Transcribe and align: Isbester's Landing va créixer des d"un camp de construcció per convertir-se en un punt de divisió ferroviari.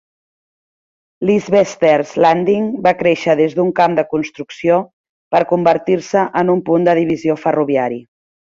Isbester's 1.33 2.13
Landing 2.25 2.71
va 2.87 2.93
créixer 3.03 3.37
des 3.41 3.55
d"un 3.59 3.71
camp 3.81 3.99
de 4.01 4.07
construcció 4.15 4.81
per 5.37 5.45
convertir-se 5.55 6.27
en 6.43 6.55
un 6.59 6.69
punt 6.71 6.89
de 6.91 7.01
divisió 7.03 7.41
ferroviari. 7.47 8.05